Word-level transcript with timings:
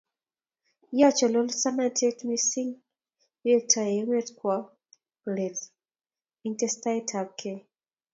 Ya 0.99 1.09
chelososnatet 1.17 2.17
mising 2.29 2.71
amu 2.79 2.83
iwektoi 3.49 3.93
emet 4.01 4.27
kwo 4.37 4.55
let 5.35 5.57
eg 6.45 6.53
tesetaet 6.59 7.09
ab 7.19 7.29
kei 7.39 7.59